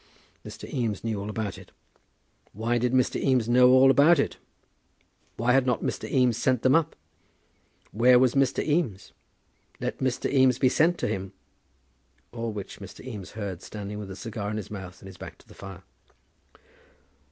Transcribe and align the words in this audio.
Mr. 0.43 0.67
Eames 0.73 1.03
knew 1.03 1.19
all 1.21 1.29
about 1.29 1.59
it. 1.59 1.69
Why 2.53 2.79
did 2.79 2.91
Mr. 2.91 3.21
Eames 3.21 3.47
know 3.47 3.69
all 3.69 3.91
about 3.91 4.17
it? 4.17 4.37
Why 5.37 5.53
had 5.53 5.67
not 5.67 5.83
Mr. 5.83 6.09
Eames 6.09 6.37
sent 6.37 6.63
them 6.63 6.73
up? 6.73 6.95
Where 7.91 8.17
was 8.17 8.33
Mr. 8.33 8.63
Eames? 8.67 9.13
Let 9.79 9.99
Mr. 9.99 10.27
Eames 10.27 10.57
be 10.57 10.69
sent 10.69 10.97
to 10.97 11.07
him. 11.07 11.33
All 12.31 12.51
which 12.51 12.79
Mr. 12.79 13.05
Eames 13.05 13.33
heard 13.33 13.61
standing 13.61 13.99
with 13.99 14.07
the 14.07 14.15
cigar 14.15 14.49
in 14.49 14.57
his 14.57 14.71
mouth 14.71 15.01
and 15.03 15.07
his 15.07 15.17
back 15.17 15.37
to 15.37 15.47
the 15.47 15.53
fire. 15.53 15.83